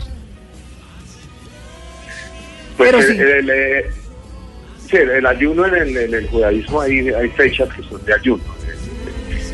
Pues 2.76 2.90
Pero 2.90 2.98
el, 2.98 3.06
sí. 3.06 3.12
el, 3.20 3.50
eh, 3.50 3.90
sí, 4.90 4.96
el- 4.96 5.26
ayuno 5.26 5.66
en 5.66 5.74
el, 5.74 5.96
en 5.96 6.14
el 6.14 6.26
judaísmo 6.28 6.80
hay, 6.80 7.08
hay 7.10 7.28
fechas 7.30 7.68
que 7.74 7.82
son 7.82 8.04
de 8.04 8.14
ayuno. 8.14 8.42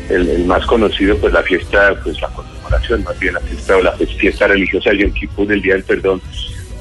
El, 0.09 0.27
el 0.29 0.45
más 0.45 0.65
conocido, 0.65 1.15
pues 1.17 1.31
la 1.33 1.41
fiesta, 1.43 1.95
pues 2.03 2.19
la 2.21 2.27
conmemoración, 2.29 3.03
más 3.03 3.17
bien 3.19 3.33
la 3.33 3.39
fiesta 3.41 3.77
o 3.77 3.81
la 3.81 3.91
fiesta 3.93 4.47
religiosa 4.47 4.89
de 4.91 4.97
Yom 4.99 5.11
Kippur, 5.13 5.51
el 5.51 5.61
Día 5.61 5.73
del 5.75 5.83
Perdón, 5.83 6.21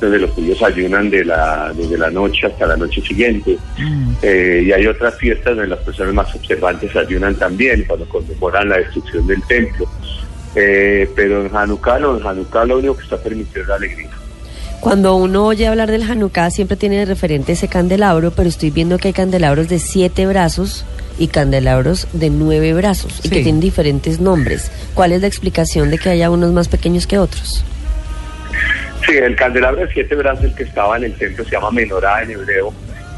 donde 0.00 0.18
los 0.18 0.30
judíos 0.30 0.60
ayunan 0.62 1.10
de 1.10 1.24
la, 1.24 1.72
desde 1.76 1.96
la 1.98 2.10
noche 2.10 2.46
hasta 2.46 2.66
la 2.66 2.76
noche 2.76 3.00
siguiente. 3.02 3.56
Eh, 4.22 4.64
y 4.66 4.72
hay 4.72 4.86
otras 4.86 5.16
fiestas 5.16 5.54
donde 5.54 5.68
las 5.68 5.78
personas 5.80 6.12
más 6.14 6.34
observantes 6.34 6.94
ayunan 6.96 7.34
también, 7.36 7.84
cuando 7.86 8.08
conmemoran 8.08 8.68
la 8.68 8.78
destrucción 8.78 9.26
del 9.26 9.42
templo. 9.44 9.86
Eh, 10.56 11.08
pero 11.14 11.46
en 11.46 11.54
Hanukkah 11.54 12.00
no, 12.00 12.18
en 12.18 12.26
Hanukkah 12.26 12.64
lo 12.64 12.78
único 12.78 12.96
que 12.96 13.04
está 13.04 13.16
permitido 13.18 13.62
es 13.62 13.68
la 13.68 13.74
alegría. 13.76 14.10
Cuando 14.80 15.14
uno 15.14 15.44
oye 15.44 15.66
hablar 15.66 15.90
del 15.90 16.10
Hanukkah 16.10 16.50
siempre 16.50 16.74
tiene 16.74 16.96
de 16.96 17.04
referente 17.04 17.52
ese 17.52 17.68
candelabro, 17.68 18.30
pero 18.30 18.48
estoy 18.48 18.70
viendo 18.70 18.96
que 18.96 19.08
hay 19.08 19.14
candelabros 19.14 19.68
de 19.68 19.78
siete 19.78 20.26
brazos 20.26 20.86
y 21.18 21.28
candelabros 21.28 22.08
de 22.14 22.30
nueve 22.30 22.72
brazos 22.72 23.20
y 23.22 23.28
que 23.28 23.42
tienen 23.42 23.60
diferentes 23.60 24.20
nombres. 24.20 24.72
¿Cuál 24.94 25.12
es 25.12 25.20
la 25.20 25.26
explicación 25.26 25.90
de 25.90 25.98
que 25.98 26.08
haya 26.08 26.30
unos 26.30 26.52
más 26.52 26.68
pequeños 26.68 27.06
que 27.06 27.18
otros? 27.18 27.62
Sí, 29.06 29.16
el 29.18 29.36
candelabro 29.36 29.82
de 29.82 29.92
siete 29.92 30.14
brazos, 30.14 30.44
el 30.44 30.54
que 30.54 30.62
estaba 30.62 30.96
en 30.96 31.04
el 31.04 31.14
templo, 31.14 31.44
se 31.44 31.50
llama 31.50 31.70
menorá 31.70 32.22
en 32.22 32.30
hebreo, 32.30 32.72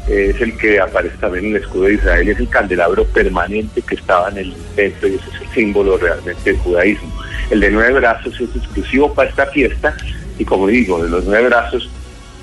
es 0.09 0.41
el 0.41 0.57
que 0.57 0.81
aparece 0.81 1.15
también 1.17 1.45
en 1.45 1.55
el 1.55 1.61
escudo 1.61 1.85
de 1.85 1.93
Israel, 1.93 2.27
es 2.27 2.39
el 2.39 2.49
candelabro 2.49 3.05
permanente 3.05 3.81
que 3.81 3.95
estaba 3.95 4.27
en 4.29 4.39
el 4.39 4.53
templo 4.75 5.07
y 5.07 5.15
ese 5.15 5.29
es 5.29 5.41
el 5.41 5.47
símbolo 5.53 5.97
realmente 5.97 6.41
del 6.43 6.59
judaísmo. 6.59 7.09
El 7.49 7.61
de 7.61 7.71
nueve 7.71 7.93
brazos 7.99 8.33
es 8.33 8.53
exclusivo 8.53 9.13
para 9.13 9.29
esta 9.29 9.45
fiesta 9.47 9.95
y 10.39 10.45
como 10.45 10.67
digo, 10.67 11.03
de 11.03 11.09
los 11.09 11.25
nueve 11.25 11.47
brazos, 11.49 11.89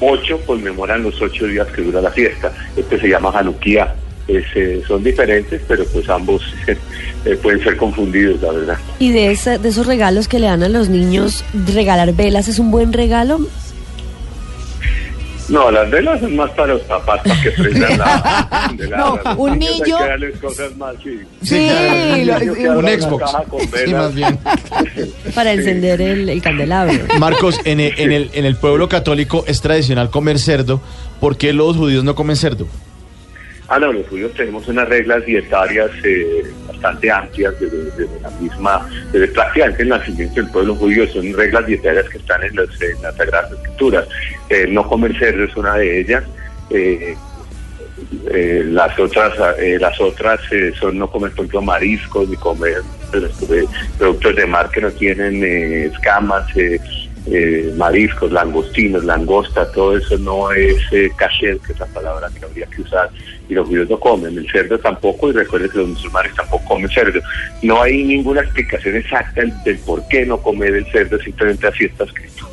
ocho 0.00 0.38
conmemoran 0.46 1.02
los 1.02 1.20
ocho 1.20 1.46
días 1.46 1.66
que 1.68 1.82
dura 1.82 2.00
la 2.00 2.10
fiesta. 2.10 2.52
Este 2.76 2.98
se 3.00 3.08
llama 3.08 3.30
Hanukkah. 3.34 3.94
Es, 4.28 4.44
eh, 4.54 4.80
son 4.86 5.02
diferentes, 5.02 5.60
pero 5.66 5.84
pues 5.86 6.08
ambos 6.08 6.42
eh, 7.24 7.36
pueden 7.42 7.62
ser 7.64 7.76
confundidos, 7.76 8.40
la 8.40 8.52
verdad. 8.52 8.78
Y 9.00 9.10
de, 9.12 9.32
esa- 9.32 9.58
de 9.58 9.68
esos 9.68 9.86
regalos 9.86 10.28
que 10.28 10.38
le 10.38 10.46
dan 10.46 10.62
a 10.62 10.68
los 10.68 10.88
niños, 10.88 11.44
regalar 11.66 12.14
velas 12.14 12.46
es 12.46 12.58
un 12.60 12.70
buen 12.70 12.92
regalo. 12.92 13.40
No, 15.50 15.70
las 15.70 15.90
velas 15.90 16.20
son 16.20 16.36
más 16.36 16.50
para 16.52 16.74
los 16.74 16.82
papás, 16.82 17.20
para 17.24 17.42
que 17.42 17.50
prendan 17.50 17.98
la 17.98 18.48
candelabra. 18.68 19.34
No, 19.34 19.40
un 19.42 19.58
niño- 19.58 19.74
Hay 19.98 20.02
que 20.04 20.08
darles 20.08 20.38
cosas 20.38 20.76
más, 20.76 20.94
sí. 21.02 21.20
Sí, 21.42 21.68
lo- 22.24 22.38
Niño 22.38 22.54
que 22.54 22.68
un 22.70 22.88
Xbox. 22.88 23.30
Sí, 23.84 23.92
más 23.92 24.14
bien. 24.14 24.38
Para 25.34 25.52
encender 25.52 26.00
el, 26.00 26.28
el 26.28 26.40
candelabro. 26.42 26.94
Marcos, 27.18 27.58
en 27.64 27.80
el, 27.80 27.94
en, 27.98 28.12
el, 28.12 28.30
en 28.32 28.44
el 28.44 28.56
pueblo 28.56 28.88
católico 28.88 29.44
es 29.46 29.60
tradicional 29.60 30.10
comer 30.10 30.38
cerdo. 30.38 30.80
¿Por 31.20 31.36
qué 31.36 31.52
los 31.52 31.76
judíos 31.76 32.04
no 32.04 32.14
comen 32.14 32.36
cerdo? 32.36 32.66
Ah, 33.72 33.78
no, 33.78 33.92
judíos 34.10 34.34
tenemos 34.34 34.66
unas 34.66 34.88
reglas 34.88 35.24
dietarias 35.24 35.90
eh, 36.02 36.42
bastante 36.66 37.08
amplias 37.08 37.54
desde, 37.60 38.08
la 38.20 38.28
misma, 38.40 38.88
desde 39.12 39.28
prácticamente 39.28 39.82
el 39.84 39.90
nacimiento 39.90 40.34
del 40.34 40.50
pueblo 40.50 40.74
judío, 40.74 41.06
son 41.06 41.32
reglas 41.32 41.66
dietarias 41.66 42.08
que 42.08 42.18
están 42.18 42.42
en, 42.42 42.56
los- 42.56 42.82
en 42.82 43.00
las 43.00 43.14
Sagradas 43.16 43.52
Escrituras. 43.52 44.08
Eh, 44.48 44.66
no 44.68 44.86
comer 44.88 45.16
cerdo 45.16 45.44
es 45.44 45.56
una 45.56 45.76
de 45.76 46.00
ellas. 46.00 46.24
Eh, 46.70 47.14
las 48.64 48.98
otras 48.98 49.34
las 49.78 50.00
otras 50.00 50.40
son 50.80 50.98
no 50.98 51.08
comer 51.10 51.30
por 51.32 51.40
ejemplo 51.40 51.62
mariscos 51.62 52.28
ni 52.28 52.36
comer 52.36 52.80
productos 53.98 54.34
de 54.36 54.46
mar 54.46 54.70
que 54.70 54.80
no 54.80 54.90
tienen 54.90 55.44
escamas 55.92 56.46
eh, 57.26 57.72
mariscos 57.76 58.32
langostinos 58.32 59.04
langosta 59.04 59.70
todo 59.72 59.96
eso 59.96 60.16
no 60.18 60.50
es 60.52 60.76
eh, 60.92 61.10
kasher 61.16 61.58
que 61.58 61.72
es 61.72 61.78
la 61.78 61.86
palabra 61.86 62.28
que 62.38 62.44
habría 62.44 62.66
que 62.66 62.82
usar 62.82 63.10
y 63.48 63.54
los 63.54 63.66
judíos 63.68 63.90
no 63.90 63.98
comen 64.00 64.36
el 64.38 64.50
cerdo 64.50 64.78
tampoco 64.78 65.28
y 65.28 65.32
recuerden 65.32 65.70
que 65.70 65.78
los 65.78 65.88
musulmanes 65.88 66.34
tampoco 66.34 66.64
comen 66.66 66.88
cerdo 66.90 67.20
no 67.62 67.82
hay 67.82 68.02
ninguna 68.04 68.40
explicación 68.40 68.96
exacta 68.96 69.42
del, 69.64 69.78
por 69.80 70.06
qué 70.08 70.24
no 70.24 70.38
comer 70.38 70.74
el 70.74 70.86
cerdo 70.92 71.18
simplemente 71.20 71.66
así 71.66 71.84
está 71.84 72.04
escrito 72.04 72.48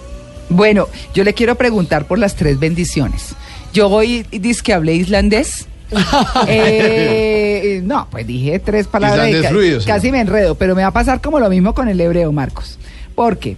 Bueno, 0.49 0.87
yo 1.13 1.23
le 1.23 1.33
quiero 1.33 1.55
preguntar 1.55 2.05
por 2.07 2.19
las 2.19 2.35
tres 2.35 2.57
bendiciones. 2.59 3.35
Yo 3.73 3.89
voy 3.89 4.25
y 4.31 4.39
dice 4.39 4.61
que 4.63 4.73
hablé 4.73 4.93
islandés. 4.95 5.67
Eh, 6.47 7.81
no, 7.83 8.07
pues 8.09 8.25
dije 8.25 8.59
tres 8.59 8.87
palabras. 8.87 9.29
y 9.29 9.41
ca- 9.41 9.49
fluido, 9.49 9.79
casi 9.85 10.11
me 10.11 10.21
enredo, 10.21 10.55
pero 10.55 10.75
me 10.75 10.81
va 10.81 10.89
a 10.89 10.93
pasar 10.93 11.21
como 11.21 11.39
lo 11.39 11.49
mismo 11.49 11.73
con 11.73 11.87
el 11.89 11.99
hebreo, 11.99 12.31
Marcos. 12.31 12.77
Porque 13.15 13.57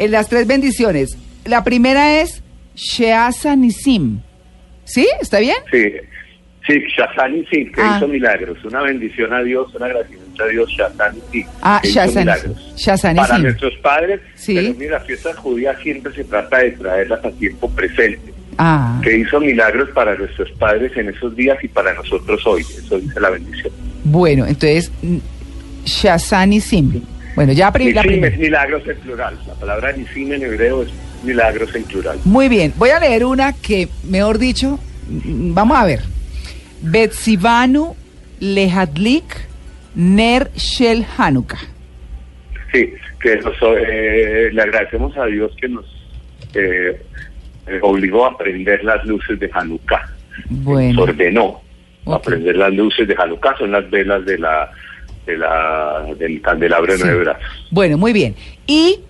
en 0.00 0.10
las 0.10 0.28
tres 0.28 0.46
bendiciones, 0.46 1.16
la 1.44 1.62
primera 1.62 2.20
es 2.20 2.42
Sheasa 2.74 3.54
Nisim. 3.54 4.20
¿Sí? 4.84 5.06
¿Está 5.20 5.38
bien? 5.38 5.56
Sí, 5.70 5.92
sí, 6.66 6.82
Shazani 6.96 7.44
sí, 7.50 7.66
que 7.72 7.80
Ah. 7.80 7.94
hizo 7.96 8.08
milagros. 8.08 8.58
Una 8.64 8.82
bendición 8.82 9.32
a 9.32 9.42
Dios, 9.42 9.72
un 9.74 9.82
agradecimiento 9.82 10.42
a 10.42 10.46
Dios, 10.48 10.70
Shazani 10.70 11.20
sí. 11.30 11.44
Ah, 11.62 11.78
que 11.82 11.88
hizo 11.90 12.00
Shazani- 12.00 12.18
milagros. 12.20 12.72
Shazani 12.76 13.16
Para 13.20 13.38
nuestros 13.38 13.76
padres, 13.76 14.20
Sí. 14.34 14.54
pero 14.56 14.74
mira, 14.74 14.92
las 14.98 15.06
fiestas 15.06 15.36
judías 15.36 15.76
siempre 15.82 16.12
se 16.14 16.24
trata 16.24 16.58
de 16.58 16.70
traerlas 16.72 17.24
a 17.24 17.30
tiempo 17.30 17.70
presente. 17.70 18.32
Ah, 18.58 19.00
Que 19.02 19.18
hizo 19.18 19.38
milagros 19.40 19.88
para 19.94 20.16
nuestros 20.16 20.50
padres 20.52 20.90
en 20.96 21.08
esos 21.10 21.36
días 21.36 21.56
y 21.62 21.68
para 21.68 21.94
nosotros 21.94 22.44
hoy. 22.46 22.62
Eso 22.62 22.98
dice 22.98 23.20
la 23.20 23.30
bendición. 23.30 23.72
bueno, 24.04 24.44
entonces 24.46 24.90
mm, 25.02 25.18
Shasa 25.84 26.44
Nisim. 26.46 27.02
Bueno, 27.40 27.54
ya 27.54 27.72
la 27.74 28.02
milagros 28.36 28.86
en 28.86 28.98
plural. 28.98 29.38
La 29.46 29.54
palabra 29.54 29.92
Nisim 29.92 30.30
en 30.30 30.42
hebreo 30.42 30.82
es 30.82 30.90
milagros 31.24 31.74
en 31.74 31.84
plural. 31.84 32.18
Muy 32.26 32.50
bien, 32.50 32.74
voy 32.76 32.90
a 32.90 33.00
leer 33.00 33.24
una 33.24 33.54
que, 33.54 33.88
mejor 34.04 34.36
dicho, 34.36 34.78
mm, 35.08 35.54
vamos 35.54 35.78
a 35.78 35.86
ver. 35.86 36.00
Betsivanu 36.82 37.96
Lehadlik 38.40 39.24
Ner 39.94 40.50
Shel 40.54 41.06
Hanukkah. 41.16 41.60
Sí, 42.74 42.92
que 43.22 43.36
nos, 43.36 43.54
eh, 43.62 44.50
le 44.52 44.60
agradecemos 44.60 45.16
a 45.16 45.24
Dios 45.24 45.50
que 45.58 45.68
nos 45.70 45.86
eh, 46.52 47.00
obligó 47.80 48.26
a 48.26 48.36
prender 48.36 48.84
las 48.84 49.02
luces 49.06 49.40
de 49.40 49.48
Hanukkah. 49.50 50.10
Bueno. 50.50 51.00
Nos 51.00 51.08
ordenó 51.08 51.62
a 52.04 52.16
Ok. 52.16 52.24
prender 52.26 52.56
las 52.56 52.74
luces 52.74 53.08
de 53.08 53.14
Hanukkah, 53.16 53.56
son 53.56 53.72
las 53.72 53.88
velas 53.88 54.26
de 54.26 54.36
la, 54.36 54.70
de 55.30 55.38
la 55.38 56.06
del 56.18 56.40
candelabro 56.42 56.92
de 56.92 56.98
Sí. 56.98 57.04
nueve 57.06 57.24
brazos. 57.24 57.42
Bueno, 57.70 57.98
muy 57.98 58.12
bien. 58.12 58.34
Y 58.66 59.00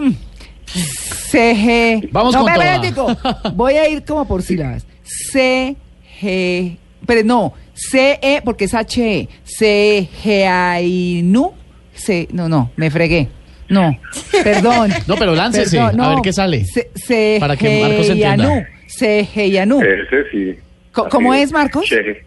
mm, 0.00 0.10
CG. 1.30 2.08
Vamos 2.12 2.34
no, 2.34 2.42
con 2.42 2.52
espérate, 2.52 2.92
toda. 2.92 3.40
Voy 3.54 3.74
a 3.74 3.88
ir 3.88 4.04
como 4.04 4.26
por 4.26 4.42
sílabas. 4.42 4.86
CG. 5.04 6.76
Pero 7.06 7.22
no, 7.24 7.52
CE 7.74 8.42
porque 8.44 8.64
es 8.64 8.74
HE. 8.74 9.28
CGAINU. 9.58 11.52
C, 11.94 12.28
no, 12.32 12.48
no, 12.48 12.70
me 12.76 12.90
fregué. 12.90 13.28
No, 13.68 13.96
perdón. 14.44 14.92
No, 15.06 15.16
pero 15.16 15.34
láncese, 15.34 15.78
a 15.80 15.90
ver 15.90 16.18
qué 16.22 16.32
sale. 16.32 16.64
C, 16.64 17.36
Para 17.40 17.56
que 17.56 17.80
Marcos 17.82 18.08
entienda. 18.10 18.44
CGIANU. 18.44 18.66
CGIANU. 19.34 19.80
Ese 19.82 20.30
sí. 20.30 20.58
¿cómo 20.92 21.34
es, 21.34 21.52
Marcos? 21.52 21.84
Che- 21.86 22.24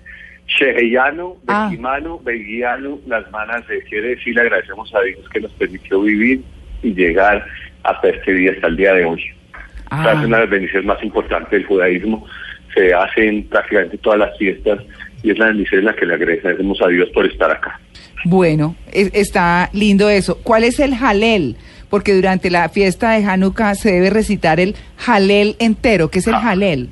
Sheheyanu, 0.58 1.38
Ah. 1.48 1.68
Bekimanu, 1.70 2.20
Beguianu, 2.24 3.02
las 3.08 3.30
manas 3.32 3.68
de 3.68 3.82
quiere 3.84 4.10
decir, 4.16 4.36
le 4.36 4.42
agradecemos 4.42 4.94
a 4.96 5.02
Dios 5.02 5.20
que 5.30 5.40
nos 5.42 5.52
permitió 5.54 6.02
vivir 6.02 6.42
y 6.84 6.94
llegar 6.94 7.46
hasta 7.84 8.10
este 8.10 8.34
día, 8.34 8.52
hasta 8.52 8.68
el 8.68 8.76
día 8.78 8.94
de 8.94 9.06
hoy. 9.06 9.24
Ah. 9.92 10.00
O 10.00 10.04
sea, 10.04 10.14
es 10.14 10.26
una 10.26 10.38
de 10.38 10.44
las 10.44 10.52
bendiciones 10.52 10.86
más 10.88 11.04
importantes 11.04 11.52
del 11.52 11.66
judaísmo. 11.66 12.26
Se 12.74 12.94
hacen 12.94 13.44
prácticamente 13.46 13.98
todas 14.00 14.20
las 14.20 14.38
fiestas 14.38 14.80
y 15.24 15.32
es 15.32 15.38
la 15.40 15.48
bendición 15.48 15.80
en 15.80 15.86
la 15.86 15.96
que 15.96 16.06
le 16.06 16.14
agradecemos 16.16 16.82
a 16.82 16.88
Dios 16.88 17.10
por 17.14 17.26
estar 17.26 17.52
acá. 17.52 17.80
Bueno, 18.26 18.76
es- 18.92 19.12
está 19.14 19.70
lindo 19.74 20.10
eso. 20.10 20.40
¿Cuál 20.44 20.64
es 20.64 20.80
el 20.80 20.94
Halel? 20.94 21.56
Porque 21.90 22.14
durante 22.14 22.50
la 22.52 22.70
fiesta 22.70 23.12
de 23.12 23.26
Hanukkah 23.26 23.74
se 23.76 23.92
debe 23.94 24.10
recitar 24.12 24.60
el 24.60 24.76
Halel 25.08 25.56
entero. 25.60 26.10
¿Qué 26.10 26.20
es 26.20 26.28
el 26.28 26.36
Halel? 26.36 26.90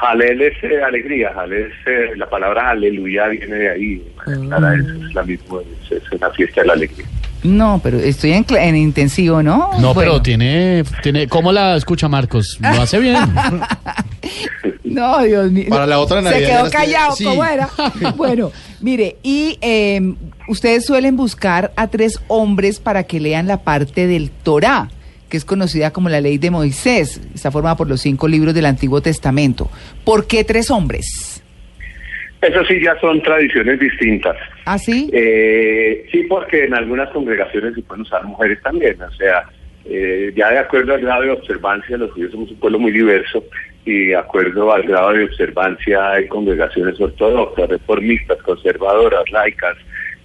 Halel 0.00 0.42
es 0.42 0.54
eh, 0.64 0.82
alegría, 0.82 1.32
Halel 1.36 1.66
es, 1.70 1.86
eh, 1.86 2.16
la 2.16 2.28
palabra 2.28 2.70
aleluya 2.70 3.28
viene 3.28 3.54
de 3.54 3.70
ahí. 3.70 4.02
Clara, 4.24 4.74
es, 4.74 4.80
es 4.86 5.14
la 5.14 5.22
misma, 5.22 5.58
es, 5.84 5.92
es 5.92 6.12
una 6.12 6.30
fiesta 6.30 6.60
de 6.62 6.66
la 6.66 6.72
alegría. 6.74 7.06
No, 7.44 7.78
pero 7.82 7.98
estoy 7.98 8.32
en, 8.32 8.46
en 8.56 8.74
intensivo, 8.76 9.42
¿no? 9.42 9.70
No, 9.78 9.92
Bueno. 9.92 9.94
pero 9.94 10.22
tiene, 10.22 10.82
tiene. 11.02 11.28
¿Cómo 11.28 11.52
la 11.52 11.76
escucha 11.76 12.08
Marcos? 12.08 12.58
Lo 12.60 12.82
hace 12.82 12.98
bien. 12.98 13.16
No, 14.84 15.22
Dios 15.22 15.50
mío. 15.50 15.66
Para 15.70 15.86
la 15.86 15.98
otra 15.98 16.18
Se 16.18 16.30
Navidad 16.30 16.48
ya 16.48 16.60
quedó 16.60 16.70
callado, 16.70 17.16
sí. 17.16 17.24
¿cómo 17.24 17.44
era? 17.44 17.68
bueno, 18.16 18.52
mire, 18.80 19.16
y 19.22 19.58
eh, 19.60 20.14
ustedes 20.48 20.84
suelen 20.86 21.16
buscar 21.16 21.72
a 21.76 21.88
tres 21.88 22.20
hombres 22.28 22.78
para 22.80 23.02
que 23.02 23.18
lean 23.18 23.46
la 23.48 23.62
parte 23.62 24.06
del 24.06 24.30
Torá, 24.30 24.88
que 25.34 25.38
es 25.38 25.44
conocida 25.44 25.92
como 25.92 26.08
la 26.08 26.20
ley 26.20 26.38
de 26.38 26.48
Moisés. 26.48 27.20
Está 27.34 27.50
formada 27.50 27.76
por 27.76 27.88
los 27.88 28.00
cinco 28.00 28.28
libros 28.28 28.54
del 28.54 28.66
Antiguo 28.66 29.00
Testamento. 29.00 29.68
¿Por 30.04 30.28
qué 30.28 30.44
tres 30.44 30.70
hombres? 30.70 31.42
Eso 32.40 32.64
sí, 32.66 32.80
ya 32.80 32.96
son 33.00 33.20
tradiciones 33.20 33.80
distintas. 33.80 34.36
¿Ah, 34.64 34.78
sí? 34.78 35.10
Eh, 35.12 36.06
sí, 36.12 36.22
porque 36.28 36.66
en 36.66 36.74
algunas 36.74 37.10
congregaciones 37.10 37.74
se 37.74 37.82
pueden 37.82 38.02
usar 38.02 38.22
mujeres 38.22 38.62
también. 38.62 39.02
O 39.02 39.10
sea, 39.10 39.42
eh, 39.86 40.32
ya 40.36 40.50
de 40.50 40.58
acuerdo 40.60 40.94
al 40.94 41.00
grado 41.00 41.22
de 41.22 41.30
observancia, 41.30 41.96
los 41.96 42.12
judíos 42.12 42.30
somos 42.30 42.52
un 42.52 42.56
pueblo 42.60 42.78
muy 42.78 42.92
diverso 42.92 43.42
y 43.84 44.06
de 44.06 44.16
acuerdo 44.16 44.72
al 44.72 44.84
grado 44.84 45.14
de 45.14 45.24
observancia 45.24 46.12
hay 46.12 46.28
congregaciones 46.28 47.00
ortodoxas, 47.00 47.70
reformistas, 47.70 48.38
conservadoras, 48.42 49.28
laicas. 49.32 49.76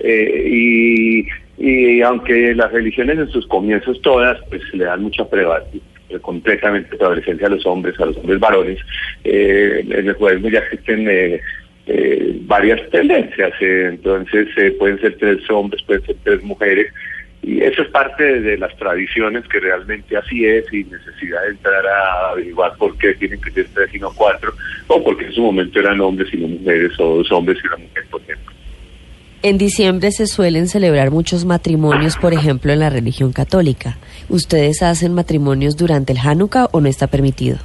eh, 0.01 0.43
y, 0.45 1.27
y 1.59 2.01
aunque 2.01 2.55
las 2.55 2.71
religiones 2.71 3.19
en 3.19 3.29
sus 3.29 3.45
comienzos 3.47 4.01
todas 4.01 4.39
pues 4.49 4.61
le 4.73 4.85
dan 4.85 5.03
mucha 5.03 5.29
prevalencia 5.29 5.81
completamente 6.21 6.97
prevalecencia 6.97 7.45
a 7.45 7.51
los 7.51 7.65
hombres, 7.67 7.99
a 7.99 8.05
los 8.07 8.17
hombres 8.17 8.39
varones, 8.39 8.79
eh, 9.23 9.85
en 9.87 10.07
el 10.07 10.13
judaísmo 10.13 10.49
ya 10.49 10.59
existen 10.59 11.07
eh, 11.07 11.39
eh, 11.91 12.37
varias 12.41 12.87
tendencias, 12.91 13.51
eh, 13.59 13.87
entonces 13.89 14.47
eh, 14.57 14.69
pueden 14.77 15.01
ser 15.01 15.17
tres 15.17 15.49
hombres, 15.49 15.81
pueden 15.81 16.05
ser 16.05 16.17
tres 16.23 16.43
mujeres, 16.43 16.93
y 17.41 17.61
eso 17.61 17.81
es 17.81 17.87
parte 17.89 18.41
de, 18.41 18.59
las 18.59 18.75
tradiciones 18.77 19.43
que 19.47 19.59
realmente 19.59 20.15
así 20.15 20.45
es, 20.45 20.67
sin 20.67 20.87
necesidad 20.91 21.41
de 21.41 21.49
entrar 21.49 21.83
a 21.87 22.29
averiguar 22.29 22.75
por 22.77 22.95
qué 22.99 23.15
tienen 23.15 23.41
que 23.41 23.49
ser 23.49 23.67
tres 23.73 23.89
y 23.91 23.97
no 23.97 24.11
cuatro, 24.13 24.53
o 24.85 25.03
porque 25.03 25.25
en 25.25 25.31
su 25.31 25.41
momento 25.41 25.79
eran 25.79 25.99
hombres 25.99 26.31
y 26.31 26.37
no 26.37 26.49
mujeres, 26.49 26.91
o 26.99 27.17
dos 27.17 27.31
hombres 27.31 27.57
y 27.63 27.67
una 27.67 27.77
mujer, 27.77 28.03
por 28.11 28.21
ejemplo. 28.21 28.58
En 29.41 29.57
diciembre 29.57 30.11
se 30.11 30.27
suelen 30.27 30.67
celebrar 30.67 31.11
muchos 31.11 31.45
matrimonios, 31.45 32.17
por 32.17 32.33
ejemplo, 32.33 32.73
en 32.73 32.79
la 32.79 32.89
religión 32.89 33.31
católica. 33.31 33.97
¿Ustedes 34.27 34.83
hacen 34.83 35.13
matrimonios 35.13 35.77
durante 35.77 36.11
el 36.11 36.19
Hanukkah 36.19 36.67
o 36.73 36.81
no 36.81 36.89
está 36.89 37.07
permitido? 37.07 37.57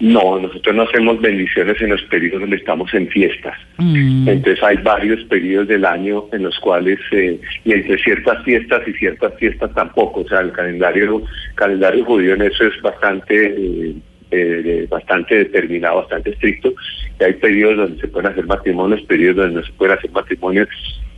No, 0.00 0.38
nosotros 0.38 0.74
no 0.74 0.82
hacemos 0.82 1.20
bendiciones 1.20 1.80
en 1.80 1.90
los 1.90 2.02
periodos 2.04 2.40
donde 2.40 2.56
estamos 2.56 2.92
en 2.94 3.06
fiestas. 3.08 3.56
Mm. 3.76 4.28
Entonces 4.28 4.62
hay 4.62 4.78
varios 4.78 5.22
periodos 5.24 5.68
del 5.68 5.84
año 5.84 6.24
en 6.32 6.42
los 6.42 6.58
cuales, 6.58 6.98
eh, 7.12 7.38
y 7.66 7.72
entre 7.72 7.98
ciertas 7.98 8.42
fiestas 8.42 8.80
y 8.88 8.92
ciertas 8.94 9.34
fiestas 9.38 9.72
tampoco, 9.74 10.20
o 10.20 10.28
sea, 10.28 10.40
el 10.40 10.52
calendario, 10.52 11.22
calendario 11.54 12.04
judío 12.06 12.34
en 12.34 12.42
eso 12.42 12.64
es 12.64 12.80
bastante, 12.80 13.54
eh, 13.54 13.94
eh, 14.30 14.86
bastante 14.88 15.36
determinado, 15.36 15.96
bastante 15.96 16.30
estricto, 16.30 16.72
y 17.18 17.24
hay 17.24 17.34
periodos 17.34 17.76
donde 17.76 18.00
se 18.00 18.08
pueden 18.08 18.30
hacer 18.30 18.46
matrimonios, 18.46 19.02
periodos 19.02 19.36
donde 19.36 19.60
no 19.60 19.66
se 19.66 19.72
pueden 19.72 19.98
hacer 19.98 20.10
matrimonios, 20.10 20.68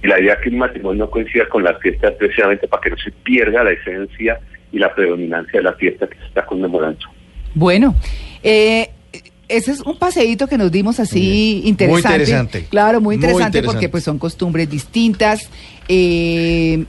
y 0.03 0.07
la 0.07 0.21
idea 0.21 0.35
es 0.35 0.41
que 0.41 0.49
un 0.49 0.59
matrimonio 0.59 1.05
no 1.05 1.11
coincida 1.11 1.49
con 1.49 1.63
las 1.63 1.79
fiestas 1.81 2.13
precisamente 2.19 2.67
para 2.67 2.81
que 2.83 2.91
no 2.91 2.97
se 2.97 3.11
pierda 3.11 3.63
la 3.63 3.73
esencia 3.73 4.41
y 4.73 4.79
la 4.79 4.95
predominancia 4.95 5.61
de 5.61 5.63
la 5.63 5.75
fiesta 5.75 6.07
que 6.09 6.19
se 6.19 6.25
está 6.25 6.45
conmemorando. 6.45 7.07
Bueno, 7.55 7.95
eh, 8.43 8.89
ese 9.49 9.73
es 9.73 9.81
un 9.83 9.99
paseíto 9.99 10.47
que 10.49 10.57
nos 10.57 10.73
dimos 10.73 10.99
así 10.99 11.61
Muy 11.61 11.69
interesante. 11.71 12.09
interesante. 12.09 12.67
Claro, 12.71 13.01
muy 13.01 13.05
Muy 13.05 13.15
interesante, 13.17 13.59
interesante. 13.59 13.75
porque 13.75 13.89
pues 13.91 14.05
son 14.05 14.19
costumbres 14.19 14.71
distintas. 14.71 15.51
Eh, 15.89 16.85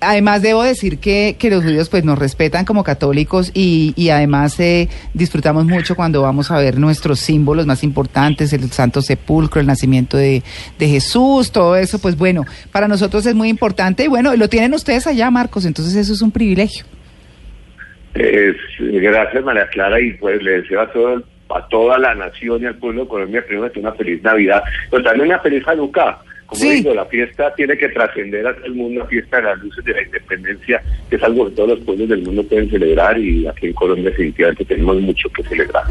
además 0.00 0.42
debo 0.42 0.62
decir 0.62 0.98
que, 0.98 1.36
que 1.38 1.50
los 1.50 1.62
judíos 1.62 1.88
pues 1.88 2.04
nos 2.04 2.18
respetan 2.18 2.64
como 2.64 2.82
católicos 2.82 3.50
y, 3.54 3.92
y 3.96 4.10
además 4.10 4.58
eh, 4.58 4.88
disfrutamos 5.14 5.66
mucho 5.66 5.94
cuando 5.94 6.22
vamos 6.22 6.50
a 6.50 6.58
ver 6.58 6.78
nuestros 6.78 7.20
símbolos 7.20 7.66
más 7.66 7.84
importantes, 7.84 8.52
el 8.52 8.62
Santo 8.70 9.02
Sepulcro, 9.02 9.60
el 9.60 9.66
nacimiento 9.66 10.16
de, 10.16 10.42
de 10.78 10.88
Jesús, 10.88 11.52
todo 11.52 11.76
eso, 11.76 12.00
pues 12.00 12.16
bueno, 12.16 12.44
para 12.72 12.88
nosotros 12.88 13.24
es 13.26 13.34
muy 13.34 13.48
importante 13.48 14.04
y 14.04 14.08
bueno, 14.08 14.34
lo 14.36 14.48
tienen 14.48 14.74
ustedes 14.74 15.06
allá, 15.06 15.30
Marcos, 15.30 15.64
entonces 15.66 15.94
eso 15.94 16.12
es 16.12 16.22
un 16.22 16.32
privilegio. 16.32 16.84
Gracias 18.14 19.44
María 19.44 19.68
Clara 19.68 20.00
y 20.00 20.14
pues 20.14 20.42
le 20.42 20.62
deseo 20.62 20.80
a, 20.80 20.90
todo, 20.90 21.22
a 21.54 21.68
toda 21.68 21.98
la 21.98 22.14
nación 22.14 22.62
y 22.62 22.66
al 22.66 22.76
pueblo 22.76 23.02
de 23.02 23.08
Colombia 23.08 23.44
primero 23.46 23.70
que 23.70 23.80
una 23.80 23.92
feliz 23.92 24.22
Navidad, 24.22 24.62
pero 24.90 25.02
también 25.02 25.28
una 25.28 25.38
feliz 25.40 25.62
Hanukkah. 25.66 26.18
Como 26.50 26.62
Sí. 26.62 26.68
digo, 26.78 26.92
la 26.94 27.06
fiesta 27.06 27.54
tiene 27.54 27.78
que 27.78 27.88
trascender 27.90 28.44
a 28.44 28.54
todo 28.56 28.66
el 28.66 28.74
mundo, 28.74 29.00
la 29.00 29.06
fiesta 29.06 29.36
de 29.36 29.42
las 29.44 29.58
luces 29.60 29.84
de 29.84 29.92
la 29.92 30.02
independencia, 30.02 30.82
que 31.08 31.14
es 31.14 31.22
algo 31.22 31.48
que 31.48 31.54
todos 31.54 31.68
los 31.70 31.80
pueblos 31.80 32.08
del 32.08 32.22
mundo 32.22 32.42
pueden 32.42 32.68
celebrar 32.68 33.16
y 33.18 33.46
aquí 33.46 33.68
en 33.68 33.72
Colombia 33.72 34.10
definitivamente 34.10 34.64
tenemos 34.64 35.00
mucho 35.00 35.28
que 35.30 35.44
celebrar. 35.44 35.84